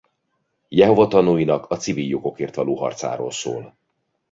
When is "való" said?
2.55-2.75